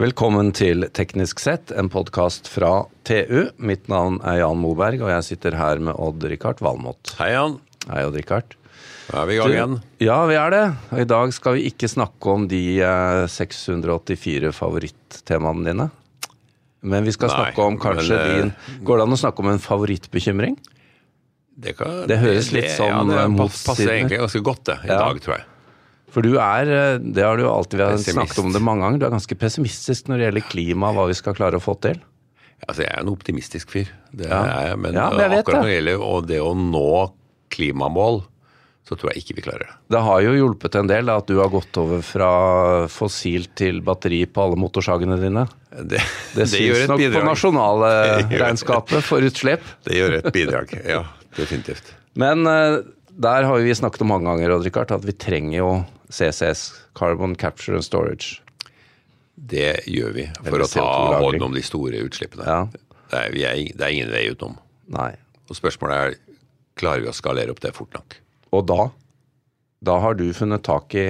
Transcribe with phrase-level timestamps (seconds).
[0.00, 3.50] Velkommen til Teknisk sett, en podkast fra TU.
[3.60, 7.12] Mitt navn er Jan Moberg, og jeg sitter her med Odd-Rikard Valmot.
[7.18, 7.58] Hei, Jan.
[7.90, 8.56] Hei, Odd-Rikard.
[9.10, 9.74] Da er vi i gang igjen.
[10.00, 10.62] Ja, vi er det.
[10.94, 15.88] Og i dag skal vi ikke snakke om de eh, 684 favorittemaene dine.
[16.80, 19.44] Men vi skal Nei, snakke om kanskje men, eh, din Går det an å snakke
[19.44, 20.56] om en favorittbekymring?
[21.60, 24.78] Det, kan, Det høres litt sånn, ja, det eh, pass- passer egentlig ganske godt det,
[24.86, 25.02] i Ja.
[25.04, 25.44] dag, tror jeg.
[26.10, 28.14] For du er, eh, det har du alltid Pessimist.
[28.16, 31.06] snakket om det mange ganger, du er ganske pessimistisk når det gjelder klima og hva
[31.10, 32.00] vi skal klare å få til.
[32.68, 34.42] Altså, Jeg er en optimistisk fyr, det Ja.
[34.44, 34.78] er jeg.
[34.78, 35.70] Men, Ja, men jeg akkurat når det.
[35.70, 37.12] det gjelder og det å nå
[37.50, 38.22] klimamål,
[38.86, 39.74] så tror jeg ikke vi klarer det.
[39.90, 42.30] Det har jo hjulpet en del da, at du har gått over fra
[42.90, 45.46] fossil til batteri på alle motorsagene dine.
[45.70, 46.00] Det,
[46.34, 47.90] Det, syns nok på nasjonale
[48.28, 49.62] Det gjør- regnskapet for utslipp.
[49.86, 51.04] Det gjør et bidrag, ja.
[51.36, 51.92] Definitivt.
[52.16, 52.80] Men eh,
[53.20, 55.70] der har vi snakket om mange ganger, Richard, at vi trenger jo
[56.10, 56.62] CCS,
[56.98, 58.40] Carbon Capture and Storage.
[59.40, 61.24] Det gjør vi for å ta CO2-lagring.
[61.40, 62.44] hånd om de store utslippene.
[62.44, 62.64] Ja.
[63.10, 64.58] Det, er, vi er, det er ingen vei utenom.
[64.92, 65.12] Nei.
[65.48, 66.18] Og spørsmålet er
[66.80, 68.18] klarer vi å skalere opp det fort nok.
[68.56, 68.88] Og da,
[69.84, 71.06] da har du funnet tak i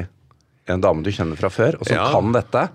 [0.71, 2.07] en dame du kjenner fra før, og som Ja.
[2.15, 2.69] kan dette.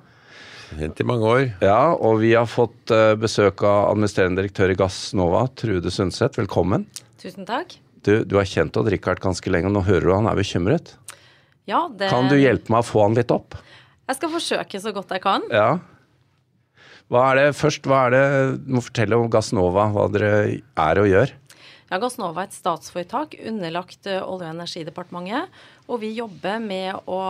[0.75, 1.43] Hent i mange år.
[1.63, 6.35] Ja, og vi har fått eh, besøk av administrerende direktør i Gassnova, Trude Sundset.
[6.41, 6.87] Velkommen.
[7.21, 7.77] Tusen takk.
[8.03, 10.95] Du, du har kjent Odd Rikard ganske lenge, og nå hører du han er bekymret.
[11.65, 13.57] Ja, det, Kan du hjelpe meg å få han litt opp?
[14.05, 15.45] Jeg skal forsøke så godt jeg kan.
[15.49, 15.79] Ja.
[17.09, 18.25] Hva er det først, hva er det
[18.65, 21.33] Du må fortelle om Gassnova, hva dere er og gjør.
[21.89, 25.61] Ja, Gassnova er et statsforetak underlagt eh, Olje- og energidepartementet.
[25.85, 27.21] Og vi jobber med å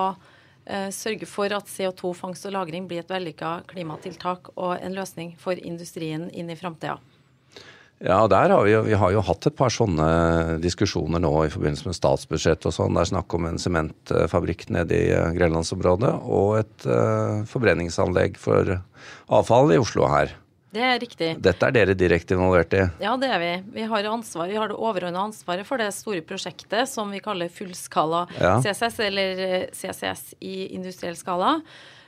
[0.65, 5.59] eh, sørge for at CO2-fangst og -lagring blir et vellykka klimatiltak og en løsning for
[5.59, 6.99] industrien inn i framtida.
[8.03, 11.49] Ja, der har vi, jo- vi har jo hatt et par sånne diskusjoner nå i
[11.53, 12.93] forbindelse med statsbudsjett og sånn.
[12.93, 18.81] Det er snakk om en sementfabrikk nede i eh, Grenlandsområdet og et uh, forbrenningsanlegg for
[19.31, 20.35] avfall i Oslo her.
[20.75, 21.29] Det er riktig.
[21.39, 22.81] Dette er dere direkte involvert i.
[22.99, 23.51] Ja, det er vi.
[23.77, 27.47] Vi har, ansvar, vi har det overordna ansvaret for det store prosjektet som vi kaller
[27.47, 28.57] fullskala Ja.
[28.59, 31.61] CCS, eller eh, CCS i industriell skala.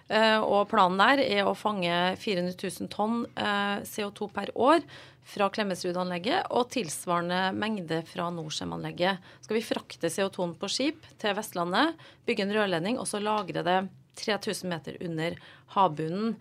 [0.08, 1.92] Eh, Og planen der er å fange
[2.22, 4.84] 400 000 tonn eh, CO2 per år
[5.28, 9.20] fra Klemetsrud-anlegget og tilsvarende mengde fra Norcem-anlegget.
[9.44, 11.98] Skal vi frakte CO2-en på skip til Vestlandet,
[12.28, 13.82] bygge en rørledning og så lagre det
[14.18, 15.36] 3000 meter under
[15.76, 16.38] havbunnen.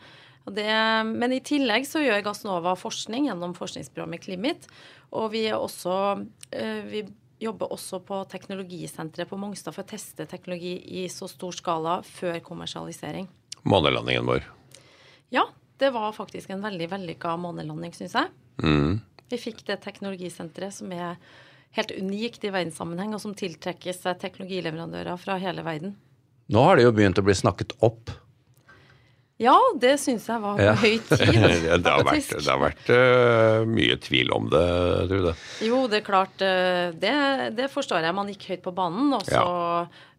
[0.46, 0.70] Det,
[1.10, 4.68] men i tillegg så gjør Gassnova forskning gjennom forskningsprogrammet Climit.
[5.18, 5.96] Og vi, også,
[6.54, 7.02] eh, vi
[7.42, 12.38] jobber også på teknologisenteret på Mongstad for å teste teknologi i så stor skala før
[12.46, 13.26] kommersialisering.
[13.66, 14.46] Månelandingen vår.
[15.34, 15.48] Ja,
[15.82, 18.30] det var faktisk en veldig vellykka månelanding, syns jeg.
[18.62, 19.00] Mm.
[19.28, 21.18] Vi fikk det teknologisenteret som er
[21.76, 25.96] helt unikt i verdenssammenheng, og som tiltrekker seg teknologileverandører fra hele verden.
[26.46, 28.12] Nå har det jo begynt å bli snakket opp.
[29.36, 30.72] Ja, det syns jeg var på Ja.
[30.80, 31.18] høy tid.
[31.84, 34.62] det har vært, det har vært uh, mye tvil om det,
[35.10, 35.34] Trude.
[35.66, 36.40] Jo, det er klart.
[36.40, 37.12] Uh, Det,
[37.58, 38.16] det forstår jeg.
[38.16, 39.12] Man gikk høyt på banen.
[39.12, 39.42] Og så,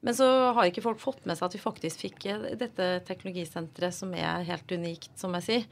[0.06, 3.96] Men så har ikke folk fått med seg at vi faktisk fikk eh, dette teknologisenteret
[3.98, 5.66] som er helt unikt, som jeg sier.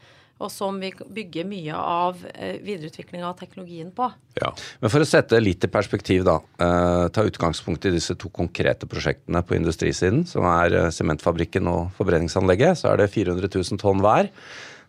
[0.43, 4.09] Og som vi bygger mye av eh, videreutviklinga av teknologien på.
[4.41, 4.49] Ja.
[4.81, 6.41] Men for å sette litt i perspektiv, da.
[6.59, 11.93] Eh, ta utgangspunkt i disse to konkrete prosjektene på industrisiden, som er eh, sementfabrikken og
[11.95, 12.81] forbrenningsanlegget.
[12.81, 14.27] Så er det 400 000 tonn hver.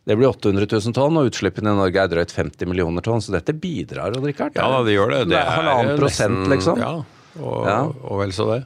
[0.07, 3.23] Det blir 800 000 tonn, og utslippene i Norge er drøyt 50 millioner tonn.
[3.23, 4.59] Så dette bidrar, Odd Rikard.
[4.59, 5.25] ja det gjør det.
[5.31, 6.83] Det er halvannen prosent, liksom.
[6.83, 6.93] Ja,
[7.39, 7.81] og, Ja.
[7.87, 8.65] og vel så det.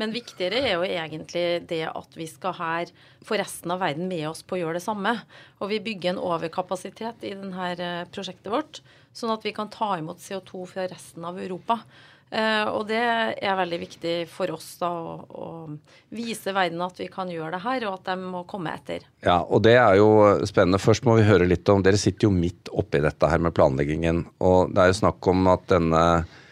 [0.00, 2.92] Men viktigere er jo egentlig det at vi skal her
[3.26, 5.14] få resten av verden med oss på å gjøre det samme.
[5.60, 8.82] Og vi bygger en overkapasitet i dette prosjektet vårt,
[9.16, 11.80] sånn at vi kan ta imot CO2 fra resten av Europa.
[12.26, 17.06] Eh, og det er veldig viktig for oss da å, å vise verden at vi
[17.12, 19.06] kan gjøre det her, og at de må komme etter.
[19.22, 20.08] Ja, og det er jo
[20.48, 20.82] spennende.
[20.82, 24.24] Først må vi høre litt om Dere sitter jo midt oppi dette her med planleggingen.
[24.42, 26.42] Og det er jo snakk om at denne eh,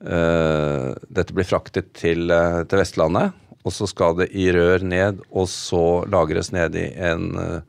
[0.00, 3.32] Dette blir fraktet til, eh, til Vestlandet.
[3.64, 7.60] Og så skal det i rør ned, og så lagres ned i en eh,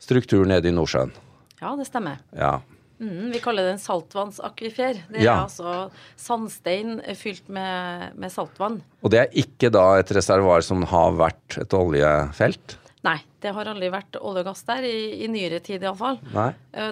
[0.00, 1.12] struktur nede i Nordsjøen.
[1.60, 2.16] Ja, det stemmer.
[2.36, 2.60] Ja.
[3.02, 5.02] Mm, vi kaller det en saltvannsakvifer.
[5.10, 5.34] Det er Ja.
[5.44, 8.80] altså sandstein fylt med, med saltvann.
[9.02, 12.78] Og det er ikke da et reservoar som har vært et oljefelt?
[13.04, 16.16] Nei, det har aldri vært olje og gass der, i, i nyere tid iallfall.
[16.32, 16.46] Nei.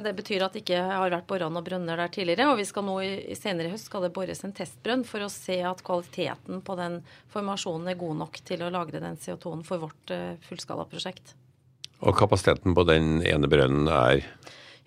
[0.05, 2.50] Det betyr at det ikke har vært boran og brønner der tidligere.
[2.53, 5.25] Og vi skal nå i, i senere i høst skal det bores en testbrønn for
[5.25, 6.99] å se at kvaliteten på den
[7.32, 11.32] formasjonen er god nok til å lagre den CO2-en for vårt uh, fullskalaprosjekt.
[12.05, 14.20] Og kapasiteten på den ene brønnen er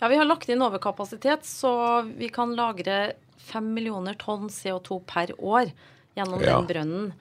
[0.01, 3.16] Ja, vi har lagt inn overkapasitet, så vi kan lagre
[3.50, 5.71] 5 millioner tonn CO2 per år
[6.18, 6.60] gjennom Ja.
[6.60, 7.13] den brønnen.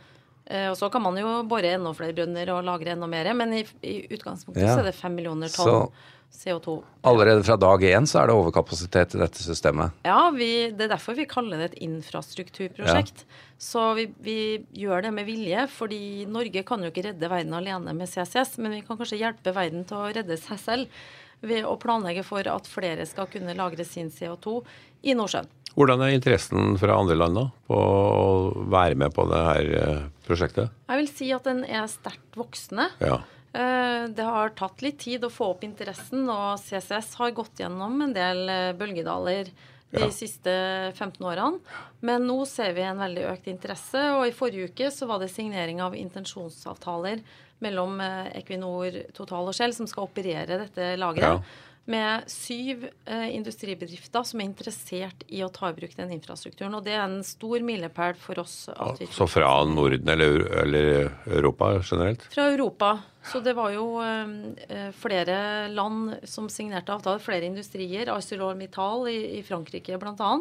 [0.46, 3.54] Eh, og så kan man jo bore enda flere brønner og lagre enda mer, men
[3.60, 4.74] i, i utgangspunktet Ja.
[4.74, 5.88] så er det fem millioner tonn
[6.34, 6.82] CO2.
[7.06, 9.94] Allerede fra dag én så er det overkapasitet i dette systemet.
[10.02, 13.22] Ja, vi, det er derfor vi kaller det et infrastrukturprosjekt.
[13.58, 14.36] Så vi, vi
[14.82, 18.74] gjør det med vilje, fordi Norge kan jo ikke redde verden alene med CCS, men
[18.74, 21.04] vi kan kanskje hjelpe verden til å redde seg selv
[21.44, 24.58] ved å planlegge for at flere skal kunne lagre sin CO2
[25.06, 25.48] i Nordsjøen.
[25.74, 30.02] Hvordan er interessen fra andre land da, på å være med på det her eh,
[30.26, 30.70] prosjektet?
[30.88, 32.86] Jeg vil si at den er sterkt voksende.
[33.02, 33.16] Ja.
[33.54, 38.00] Eh, Det har tatt litt tid å få opp interessen, og CCS har gått gjennom
[38.06, 39.50] en del eh, bølgedaler
[39.94, 40.08] de Ja.
[40.10, 40.50] siste
[40.94, 41.58] 15 årene.
[42.02, 45.30] Men nå ser vi en veldig økt interesse, og i forrige uke så var det
[45.30, 47.20] signering av intensjonsavtaler
[47.62, 48.00] mellom
[48.34, 51.38] Equinor, Total og Shell, som skal operere dette lageret.
[51.38, 51.40] Ja.
[51.84, 56.72] Med syv eh, industribedrifter som er interessert i å ta i bruk den infrastrukturen.
[56.78, 58.70] Og det er en stor milepæl for oss.
[58.72, 62.24] at vi Så fra Norden eller, eller Europa generelt?
[62.32, 62.94] fra Europa.
[63.24, 68.08] Så det var jo eh, flere land som signerte avtaler, flere industrier.
[68.12, 70.32] ArcelorMittal i, i Frankrike bl.a.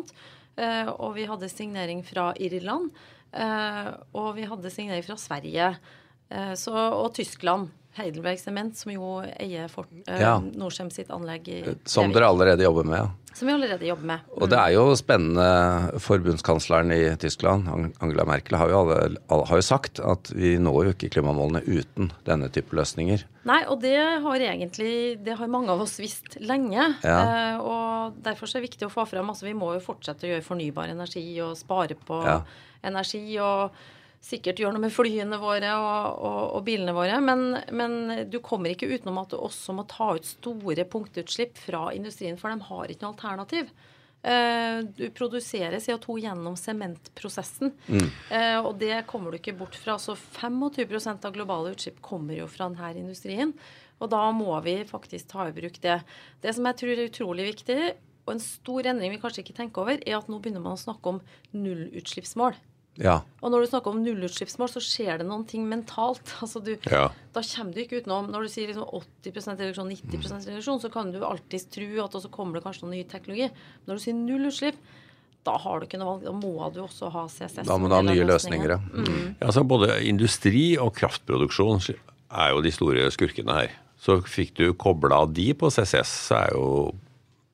[0.55, 2.91] Eh, og vi hadde signering fra Irland.
[3.33, 5.73] Eh, og vi hadde signering fra Sverige.
[6.29, 7.71] Eh, så, og Tyskland.
[7.97, 10.39] Heidelberg Sement, som jo eier Fort, eh, Ja.
[10.39, 12.97] Norcem sitt anlegg i Som dere allerede jobber med.
[12.99, 13.09] ja.
[13.33, 14.19] Som vi allerede jobber med.
[14.37, 15.99] Og det er jo spennende.
[15.99, 17.65] Forbundskansleren i Tyskland,
[17.99, 19.17] Angela Merkel, har jo, alle,
[19.49, 23.23] har jo sagt at vi når jo ikke klimamålene uten denne type løsninger.
[23.49, 26.95] Nei, og det har egentlig Det har mange av oss visst lenge.
[27.03, 27.17] Ja.
[27.55, 30.27] Eh, og derfor så er det viktig å få fram altså Vi må jo fortsette
[30.27, 32.21] å gjøre fornybar energi og spare på
[32.83, 33.39] energi.
[33.39, 33.71] og
[34.23, 37.17] Sikkert gjør noe med flyene våre og, og, og bilene våre.
[37.19, 37.97] Men, men
[38.31, 42.53] du kommer ikke utenom at du også må ta ut store punktutslipp fra industrien, for
[42.53, 43.73] de har ikke noe alternativ.
[44.23, 47.73] Eh, Du produserer CO2 gjennom sementprosessen.
[48.31, 49.97] Eh, og det kommer du ikke bort fra.
[49.99, 53.51] Så 25% av globale utslipp kommer jo fra denne industrien.
[53.99, 55.99] Og da må vi faktisk ta i bruk det.
[56.43, 57.79] Det som jeg tror er utrolig viktig,
[58.23, 60.79] og en stor endring vi kanskje ikke tenker over, er at nå begynner man å
[60.79, 61.19] snakke om
[61.51, 62.55] nullutslippsmål.
[63.01, 63.21] Ja.
[63.41, 66.21] Og når du snakker om nullutslippsmål, så skjer det noen ting mentalt.
[66.43, 67.07] Altså du, Ja.
[67.33, 71.09] Da kommer du ikke utenom Når du sier liksom 80% reduksjon, 90% reduksjon, så kan
[71.13, 73.49] du alltids tro at også kommer det kanskje noen ny teknologi.
[73.87, 74.77] Når du sier nullutslipp,
[75.43, 76.27] da har du ikke noe valg.
[76.27, 77.65] Da må du også ha CCS.
[77.67, 78.75] Da må du ha nye løsninger.
[78.75, 78.79] ja.
[79.41, 83.73] Ja, altså Både industri og kraftproduksjon er jo de store skurkene her.
[83.99, 86.67] Så fikk du kobla de på CCS, så er jo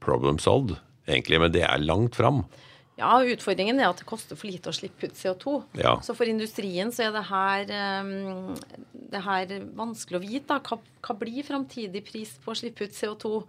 [0.03, 0.77] problem solved,
[1.07, 1.39] egentlig.
[1.41, 2.43] Men det er langt fram.
[2.99, 5.55] Ja, utfordringen er at det koster for lite å slippe ut CO2.
[5.79, 5.95] Ja.
[6.05, 7.73] Så for industrien så er det her,
[8.03, 8.53] um,
[9.13, 10.45] det her vanskelig å vite.
[10.51, 10.59] Da.
[10.61, 13.43] Hva, hva blir framtidig pris på å slippe ut CO2?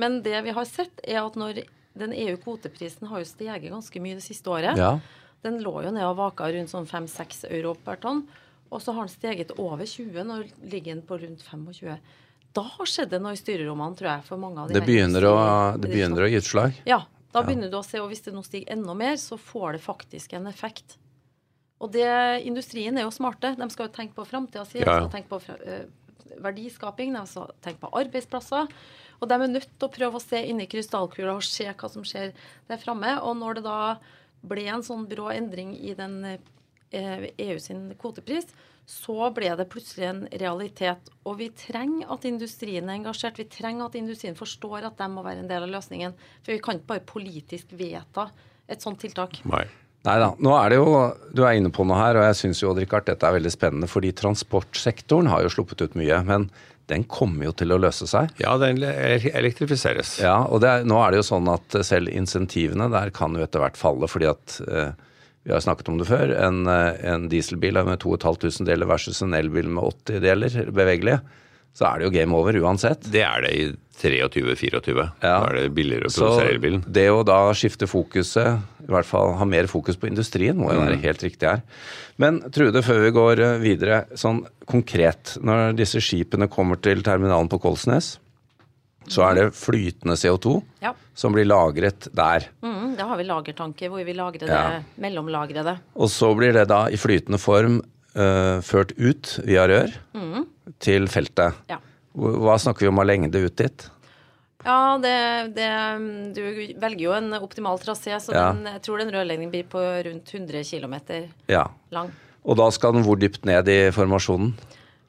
[0.00, 1.64] Men det vi har sett, er at når
[1.98, 4.78] den EU-kvoteprisen har jo steget ganske mye det siste året.
[4.80, 4.96] Ja.
[5.44, 8.24] Den lå jo ned og vaka rundt sånn 5-6 euro per tonn.
[8.72, 11.98] Og så har den steget over 20, nå ligger den på rundt 25.
[12.56, 15.36] Da skjedde det noe i styrerommene, tror jeg, for mange av de Det begynner, å,
[15.80, 16.78] det begynner å gi utslag.
[16.88, 17.02] Ja,
[17.32, 19.84] da begynner du å se, og hvis det nå stiger enda mer, så får det
[19.86, 20.98] faktisk en effekt.
[21.82, 22.06] Og det,
[22.46, 23.54] industrien er jo smarte.
[23.58, 24.82] De skal jo tenke på framtida si.
[24.82, 25.86] De skal tenke på eh,
[26.42, 28.70] verdiskaping, de skal tenke på arbeidsplasser.
[29.22, 31.90] Og de er nødt til å prøve å se inni i krystallkula og se hva
[31.90, 32.34] som skjer
[32.70, 33.16] der framme.
[33.22, 33.78] Og når det da
[34.42, 38.50] ble en sånn brå endring i den eh, EU sin kvotepris,
[38.88, 41.12] så ble det plutselig en realitet.
[41.28, 43.38] Og vi trenger at industrien er engasjert.
[43.38, 46.16] Vi trenger at industrien forstår at de må være en del av løsningen.
[46.42, 48.28] For vi kan ikke bare politisk vedta
[48.70, 49.38] et sånt tiltak.
[49.48, 49.64] Nei.
[50.02, 50.32] Nei da.
[50.42, 50.94] Nå er det jo,
[51.30, 53.90] du er inne på noe her, og jeg syns jo Odd-Rikard, dette er veldig spennende.
[53.90, 56.18] Fordi transportsektoren har jo sluppet ut mye.
[56.26, 56.48] Men
[56.90, 58.34] den kommer jo til å løse seg.
[58.42, 60.16] Ja, den elektrifiseres.
[60.22, 63.46] Ja, og det er, nå er det jo sånn at selv insentivene der kan jo
[63.46, 64.90] etter hvert falle, fordi at eh,
[65.44, 66.32] vi har snakket om det før.
[66.38, 71.20] En, eh, en dieselbil med 2500 deler versus en elbil med 80 deler bevegelige.
[71.74, 73.06] Så er det jo game over uansett.
[73.10, 73.62] Det er det i
[74.02, 75.06] 23-24.
[75.22, 75.38] Ja.
[75.40, 76.82] Da er det billigere å produsere elbilen.
[76.92, 80.80] det å da skifte fokuset, i hvert fall ha mer fokus på industrien, må jo
[80.82, 81.02] være Mm.
[81.02, 81.62] helt riktig her.
[82.18, 85.38] Men Trude, før vi går eh, videre, sånn konkret.
[85.42, 88.18] Når disse skipene kommer til terminalen på Kolsnes,
[89.08, 90.92] så er det flytende CO2 Ja.
[91.14, 92.48] som blir lagret der.
[92.62, 94.82] Mm, da har vi lagertanker hvor vi lagrer det, Ja.
[94.98, 95.78] mellomlagrer det.
[95.96, 97.80] Og så blir det da i flytende form
[98.14, 99.90] uh, ført ut via rør
[100.78, 101.54] til feltet.
[101.68, 101.78] Ja.
[102.14, 103.88] Hva snakker vi om av lengde ut dit?
[104.64, 105.68] Ja, det, det,
[106.36, 106.42] du
[106.78, 108.52] velger jo en optimal trasé, så Ja.
[108.52, 110.94] den, jeg tror den rørlegningen blir på rundt 100 km
[111.48, 111.66] Ja.
[111.90, 112.12] lang.
[112.44, 114.52] Og da skal den hvor dypt ned i formasjonen?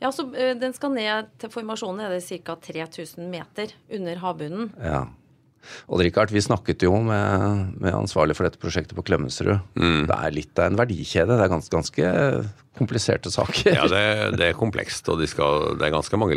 [0.03, 2.57] Ja, så eh, Den skal ned til formasjonen er det ca.
[2.59, 4.71] 3000 meter under havbunnen.
[4.83, 5.05] Ja.
[5.87, 9.55] Og Richard, vi snakket jo med, med ansvarlig for dette prosjektet på Klemetsrud.
[9.79, 10.01] Mm.
[10.09, 11.37] Det er litt av en verdikjede.
[11.39, 12.09] Det er ganske, ganske
[12.75, 13.71] kompliserte saker.
[13.71, 14.03] Ja, det,
[14.39, 16.35] det er komplekst, og de skal, det er ganske mange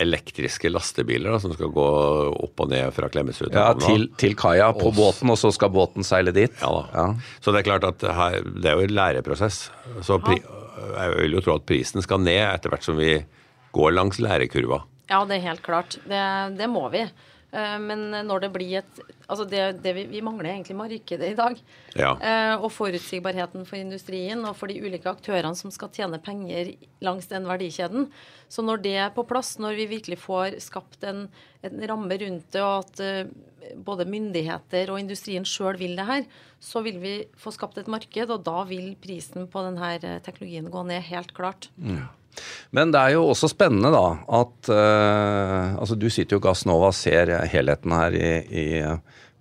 [0.00, 1.86] elektriske lastebiler da, som skal gå
[2.32, 5.52] opp og ned fra Klemetsrud til ja, til, til kaia på og, båten, og så
[5.54, 6.54] skal båten seile dit.
[6.62, 6.82] Ja da.
[6.94, 7.36] Ja.
[7.44, 9.68] Så det er klart at her, det er jo en læreprosess.
[10.06, 13.20] Så pri, jeg vil jo tro at prisen skal ned etter hvert som vi
[13.74, 14.82] går langs lærekurva.
[15.10, 15.98] Ja, det er helt klart.
[16.08, 16.24] Det,
[16.58, 17.04] det må vi.
[17.54, 21.36] Eh, men når det blir et Altså det, det vi, vi, mangler egentlig markedet i
[21.38, 21.60] dag.
[21.96, 22.10] Ja.
[22.20, 27.30] Eh, og forutsigbarheten for industrien og for de ulike aktørene som skal tjene penger langs
[27.30, 28.10] den verdikjeden.
[28.52, 31.24] Så når det er på plass, når vi virkelig får skapt en,
[31.68, 36.26] en ramme rundt det, og at uh, både myndigheter og industrien sjøl vil det her,
[36.60, 40.84] så vil vi få skapt et marked, og da vil prisen på denne teknologien gå
[40.88, 41.70] ned, helt klart.
[41.80, 42.10] Ja.
[42.74, 44.06] Men det er jo også spennende da
[44.40, 48.66] at uh, altså Du sitter jo Gassnova ser helheten her i, i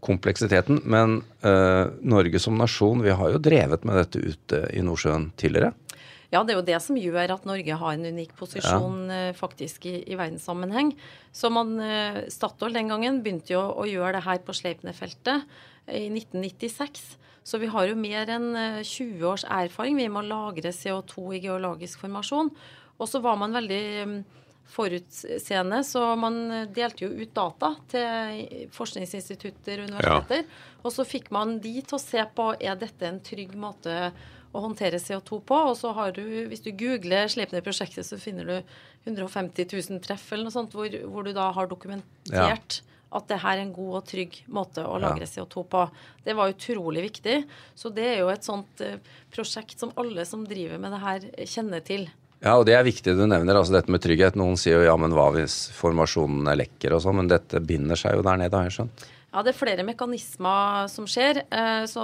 [0.03, 0.81] kompleksiteten.
[0.85, 5.73] Men uh, Norge som nasjon, vi har jo drevet med dette ute i Nordsjøen tidligere.
[6.33, 9.29] Ja, det er jo det som gjør at Norge har en unik posisjon ja.
[9.29, 10.95] uh, faktisk i, i, verdenssammenheng.
[11.33, 11.75] Så man,
[12.33, 15.45] Statoil den gangen begynte jo å gjøre det her på Sleipner-feltet
[15.93, 17.03] i 1996.
[17.43, 18.53] Så vi har jo mer enn
[18.87, 22.53] 20 års erfaring vi må lagre CO2 i geologisk formasjon.
[22.97, 24.15] Og så var man veldig mm,
[24.73, 26.37] forutseende, så man
[26.73, 30.45] delte jo ut data til forskningsinstitutter og universiteter.
[30.45, 30.77] Ja.
[30.83, 34.13] Og så fikk man de til å se på er dette en trygg måte
[34.53, 35.59] å håndtere CO2 på.
[35.71, 38.55] Og så har du, hvis du googler Sleipner-prosjektet, så finner du
[39.09, 42.87] 150 000 treff eller noe sånt, hvor, hvor du da har dokumentert ja.
[43.17, 45.31] at det her er en god og trygg måte å lagre ja.
[45.35, 45.85] CO2 på.
[46.25, 47.39] Det var utrolig viktig.
[47.75, 48.99] Så det er jo et sånt uh,
[49.33, 52.07] prosjekt som alle som driver med det her, kjenner til.
[52.43, 54.35] Ja, og det er viktig du nevner, altså dette med trygghet.
[54.39, 58.17] Noen sier jo ja, men hva hvis formasjonene lekker og sånn, men dette binder seg
[58.17, 59.05] jo der nede, har jeg skjønt?
[59.33, 62.03] Ja, det er flere mekanismer som skjer, eh, så,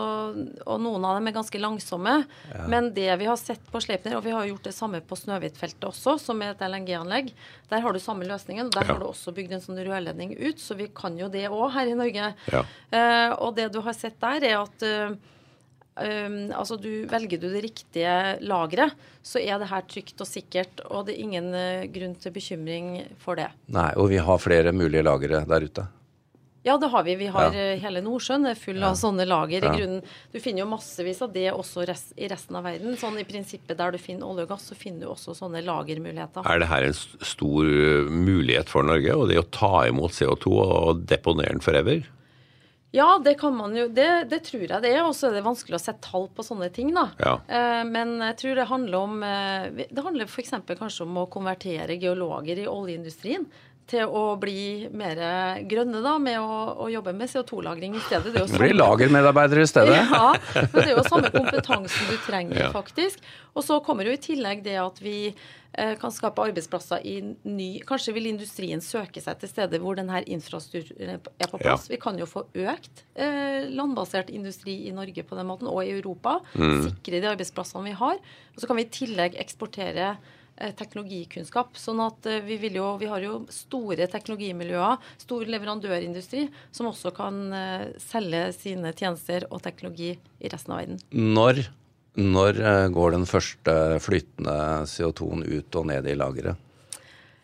[0.66, 2.16] og noen av dem er ganske langsomme.
[2.50, 2.64] Ja.
[2.74, 5.86] Men det vi har sett på Sleipner, og vi har gjort det samme på Snøhvitfeltet
[5.92, 7.30] også, som er et LNG-anlegg,
[7.70, 8.72] der har du samme løsningen.
[8.74, 8.96] Der ja.
[8.96, 11.92] har du også bygd en sånn rørledning ut, så vi kan jo det òg her
[11.92, 12.32] i Norge.
[12.50, 12.64] Ja.
[12.90, 15.20] Uh, og det du har sett der, er at uh,
[16.00, 18.12] Um, altså du, Velger du det riktige
[18.48, 20.80] lageret, så er det her trygt og sikkert.
[20.88, 23.50] Og det er ingen uh, grunn til bekymring for det.
[23.76, 25.90] Nei, Og vi har flere mulige lagre der ute?
[26.64, 27.16] Ja, det har vi.
[27.16, 27.62] Vi har ja.
[27.72, 28.90] Eh, hele Nordsjøen er full ja.
[28.92, 29.64] av sånne lager.
[29.64, 29.72] Ja.
[29.78, 32.98] Grunnen, du finner jo massevis av det også rest, i resten av verden.
[33.00, 36.44] Sånn I prinsippet der du finner olje og gass, så finner du også sånne lagermuligheter.
[36.44, 40.56] Er det her en stor eh, mulighet for Norge, og det å ta imot CO2
[40.60, 42.04] og deponere den forever?
[42.92, 43.86] Ja, det kan man jo.
[43.94, 45.04] Det, det tror jeg det er.
[45.06, 47.06] Og så er det vanskelig å sette tall på sånne ting, da.
[47.22, 47.36] Ja.
[47.48, 49.18] Eh, men jeg tror det handler om
[49.80, 50.58] Det handler f.eks.
[50.68, 53.48] kanskje om å konvertere geologer i oljeindustrien
[53.90, 55.20] til å bli mer
[55.70, 58.34] grønne da, med å, å jobbe med CO2-lagring i stedet.
[58.36, 58.62] Det samme...
[58.62, 60.02] Bli lagermedarbeidere i stedet.
[60.20, 62.70] Ja, men det er jo samme kompetansen du trenger, ja.
[62.74, 63.24] faktisk.
[63.56, 67.18] Og så kommer jo i tillegg det at vi eh, kan skape arbeidsplasser i
[67.48, 71.88] ny Kanskje vil industrien søke seg til steder hvor denne infrastrukturen er på plass.
[71.88, 71.96] Ja.
[71.96, 75.94] Vi kan jo få økt eh, landbasert industri i Norge på den måten, og i
[75.96, 76.40] Europa.
[76.54, 76.90] Mm.
[76.90, 78.20] Sikre de arbeidsplassene vi har.
[78.56, 80.18] Og så kan vi i tillegg eksportere
[80.78, 81.78] teknologikunnskap.
[81.80, 87.14] Sånn at eh, vi, vil jo, vi har jo store teknologimiljøer, stor leverandørindustri, som også
[87.16, 91.04] kan eh, selge sine tjenester og teknologi i resten av verden.
[91.10, 91.66] Når,
[92.20, 92.64] når
[92.96, 94.58] går den første flytende
[94.90, 96.66] CO2-en ut og ned i lageret?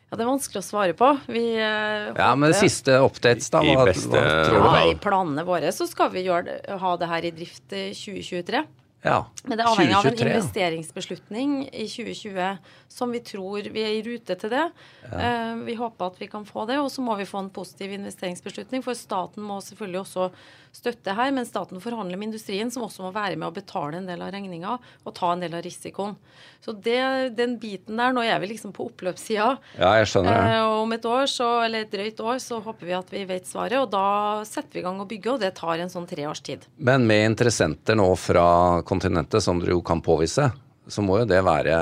[0.06, 1.08] Ja, Det er vanskelig å svare på.
[1.26, 3.64] Vi, uh, ja, Men det siste updates, da?
[3.66, 7.26] Hva, I, beste, hva, ja, I planene våre så skal vi gjøre, ha det her
[7.26, 8.62] i drift 2023.
[9.06, 9.20] Ja.
[9.46, 12.48] Men det er avhengig 2023, av en investeringsbeslutning i 2020
[12.96, 14.64] som vi tror vi er i rute til det.
[15.06, 15.30] Ja.
[15.54, 17.94] Uh, vi håper at vi kan få det, og så må vi få en positiv
[18.00, 18.84] investeringsbeslutning.
[18.86, 20.30] For staten må selvfølgelig også
[20.76, 24.10] støtte her, men staten forhandler med industrien, som også må være med å betale en
[24.10, 26.18] del av regninga og ta en del av risikoen.
[26.64, 27.00] Så det,
[27.38, 29.48] den biten der, nå er vi liksom på oppløpssida.
[29.80, 30.60] Ja, jeg skjønner det.
[30.66, 33.48] Og om et år, så, eller et drøyt år, så håper vi at vi vet
[33.48, 33.78] svaret.
[33.80, 36.44] Og da setter vi i gang å bygge, og det tar en sånn tre års
[36.46, 36.68] tid.
[36.76, 38.48] Men med interessenter nå fra
[38.88, 40.52] kontinentet, som dere jo kan påvise,
[40.86, 41.78] så må jo det være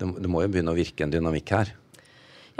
[0.00, 1.74] det må jo begynne å virke en dynamikk her?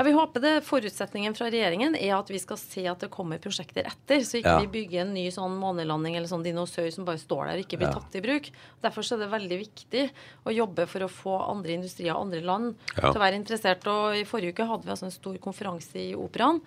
[0.00, 0.60] Ja, Vi håper det.
[0.64, 4.22] Forutsetningen fra regjeringen er at vi skal se at det kommer prosjekter etter.
[4.24, 4.60] Så ikke ja.
[4.64, 7.76] vi bygger en ny sånn månelanding eller sånn dinosaur som bare står der og ikke
[7.82, 7.98] blir ja.
[7.98, 8.48] tatt i bruk.
[8.80, 10.04] Derfor er det veldig viktig
[10.48, 13.10] å jobbe for å få andre industrier og andre land ja.
[13.10, 13.84] til å være interessert.
[13.92, 16.62] Og I forrige uke hadde vi altså en stor konferanse i Operaen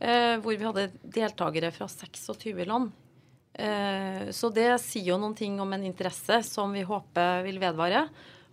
[0.00, 0.88] eh, hvor vi hadde
[1.20, 2.90] deltakere fra 26 land.
[3.54, 8.08] Eh, så det sier jo noen ting om en interesse som vi håper vil vedvare,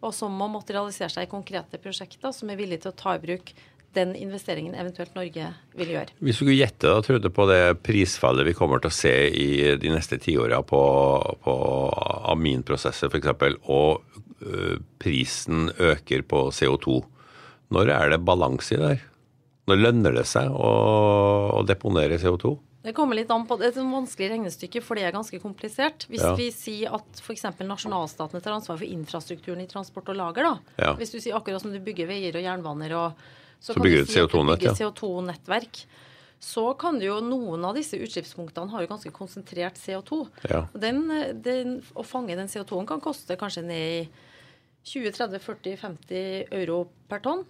[0.05, 3.25] og som må materialisere seg i konkrete prosjekter som er villige til å ta i
[3.25, 3.55] bruk
[3.97, 6.13] den investeringen eventuelt Norge vil gjøre.
[6.21, 9.47] Hvis du skulle gjette da, Trude, på det prisfallet vi kommer til å se i
[9.81, 10.81] de neste tiåra på,
[11.43, 11.55] på
[12.33, 14.01] aminprosesser f.eks., og
[14.45, 16.99] ø, prisen øker på CO2,
[17.73, 19.05] når er det balanse i det her?
[19.69, 20.69] Når lønner det seg å,
[21.59, 22.55] å deponere CO2?
[22.81, 26.05] Det kommer litt an på, det er et vanskelig regnestykke, for det er ganske komplisert.
[26.09, 26.31] Hvis Ja.
[26.39, 27.43] vi sier at f.eks.
[27.59, 30.53] nasjonalstatene tar ansvar for infrastrukturen i transport og lager, da.
[30.79, 30.93] Ja.
[30.97, 33.27] Hvis du sier akkurat som du bygger veier og jernbaner og
[33.59, 34.77] så, Så kan bygger du et si at du CO2-nett, bygger ja.
[34.79, 35.83] CO2-nettverk.
[36.39, 40.21] Så kan jo Noen av disse utslippspunktene har jo ganske konsentrert CO2.
[40.47, 40.63] Ja.
[40.71, 41.03] Og Den,
[41.43, 44.03] den, å fange den CO2-en kan koste kanskje ned i
[44.87, 47.43] 20-30-40-50 euro per tonn.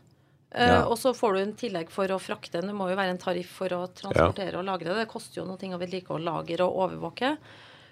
[0.49, 0.81] Ja.
[0.81, 2.71] Uh, og så får du en tillegg for å frakte den.
[2.71, 5.03] Det må jo være en tariff for å transportere og lagre det.
[5.03, 7.35] Det koster jo noe å vedlikeholde lager og overvåke.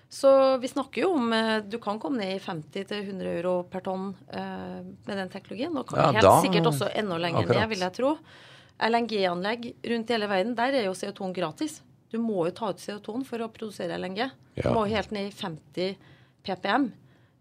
[0.10, 0.30] Så
[0.64, 4.78] vi snakker jo om eh, Du kan komme ned i 50-100 euro per tonn eh,
[5.08, 5.76] med den teknologien.
[5.78, 7.60] Og kan Ja, helt da- sikkert også enda lenger akkurat.
[7.66, 8.14] ned, vil jeg tro.
[8.88, 11.82] LNG-anlegg rundt hele verden, der er jo CO2-en gratis.
[12.14, 14.30] Du må jo ta ut CO2-en for å produsere LNG.
[14.62, 15.98] Du må jo helt ned i 50
[16.46, 16.88] ppm.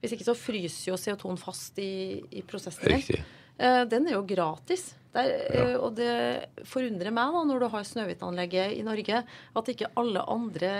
[0.02, 2.82] Hvis ikke så fryser jo CO2-en fast i, i prosessen.
[2.88, 2.99] din.
[2.99, 3.20] Riktig.
[3.58, 4.94] Eh, den er jo gratis.
[5.16, 5.68] Der, ja.
[5.80, 9.23] og det forundrer meg da, når du har Snøhvit-anlegget i Norge,
[9.56, 10.73] at ikke alle andre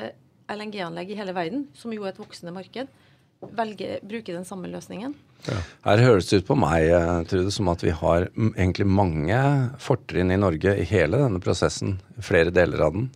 [0.53, 2.88] LNG-anlegg i hele verden, som jo er et voksende marked,
[3.57, 5.15] velger, bruke den samme løsningen.
[5.85, 9.38] Her høres det ut på meg eh, Trude, som at vi har egentlig mange
[9.83, 11.99] fortrinn i Norge i hele denne prosessen.
[12.25, 13.11] Flere deler av den.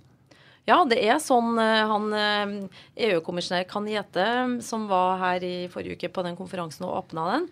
[0.68, 2.52] Ja, det er sånn eh, han eh,
[3.08, 4.28] EU-kommisjonær Kanjete,
[4.62, 7.50] som var her i forrige uke på den konferansen og åpna den,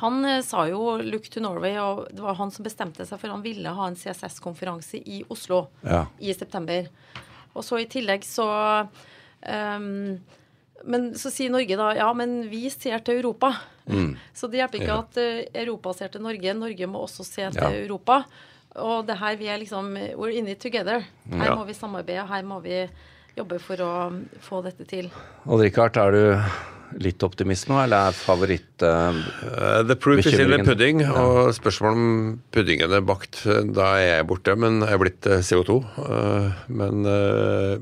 [0.00, 3.42] han sa jo 'look to Norway', og det var han som bestemte seg for han
[3.44, 6.06] ville ha en CSS-konferanse i Oslo Ja.
[6.18, 6.88] i september.
[7.54, 8.46] Og så i tillegg så
[9.48, 10.18] um,
[10.84, 13.52] Men så sier Norge da ja, men vi ser til Europa.
[14.34, 14.98] Så det hjelper ikke Ja.
[15.04, 16.54] at eh, Europa ser til Norge.
[16.54, 17.70] Norge må også se til Ja.
[17.84, 18.24] Europa.
[18.76, 21.04] Og det her vi er liksom We're in it together.
[21.30, 21.54] Her Ja.
[21.54, 22.88] må vi samarbeide, her må vi
[23.36, 23.92] jobbe for å
[24.40, 25.10] få dette til.
[25.46, 26.42] Og Richard, er du
[27.00, 29.20] litt optimist nå, eller er favoritt eh,
[29.52, 31.00] Uh, the proof is in the Bekymringen.
[31.06, 31.12] ja.
[31.22, 34.54] Og spørsmålet om puddingen er bakt, uh, da er jeg borte.
[34.58, 35.78] Men jeg er blitt uh, CO2.
[35.98, 37.76] Uh, men uh,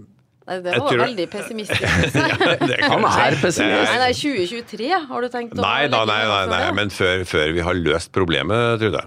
[0.51, 1.81] det var tror- veldig pessimistisk.
[1.81, 2.11] jeg.
[2.71, 3.93] det kan Han er pessimist.
[3.93, 7.55] Nei, nei, 2023, har du tenkt å Nei da, nei, nei, nei, men før, før
[7.55, 9.05] vi har løst problemet, Trude.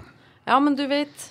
[0.48, 1.30] Ja, men du vet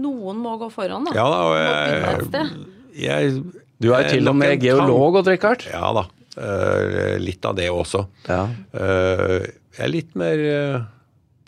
[0.00, 1.14] Noen må gå foran, da.
[1.18, 2.52] Ja da, og sted.
[2.94, 3.40] jeg, jeg
[3.82, 5.64] Du er jo til og med en geolog, Odd Rikard.
[5.70, 6.04] Ja da.
[6.38, 8.04] Uh, litt av det også.
[8.28, 8.44] Ja.
[8.74, 9.40] Uh,
[9.74, 10.84] jeg er litt mer uh,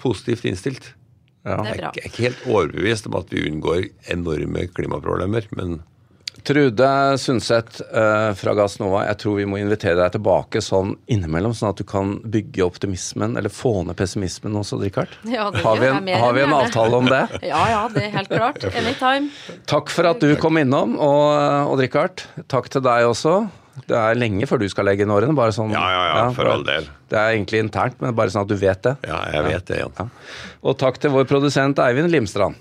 [0.03, 0.93] positivt innstilt.
[1.47, 1.57] ja.
[1.63, 1.87] Det er Jeg bra.
[1.87, 5.83] er ikke- jeg er ikke helt overbevist om at vi unngår enorme klimaproblemer, men
[6.43, 11.69] Trude Sundset eh, fra Gassnova, jeg tror vi må invitere deg tilbake sånn innimellom, sånn
[11.71, 15.13] at du kan bygge optimismen, eller få ned pessimismen også, Richard.
[15.31, 17.21] Ja, har vi en, har vi en avtale om det?
[17.53, 18.65] Ja, ja, det er helt klart.
[18.75, 19.31] Anytime.
[19.71, 23.37] Takk for at du kom innom, og og Richard, takk til deg også.
[23.89, 25.35] Det er lenge før du skal legge inn årene.
[25.37, 25.73] bare sånn.
[25.73, 26.89] Ja, ja, ja, for all del.
[27.09, 28.97] Det er egentlig internt, men bare sånn at du vet det.
[29.09, 29.79] ja, jeg vet det.
[29.81, 30.09] Ja.
[30.63, 32.61] Og takk til vår produsent Eivind Limstrand.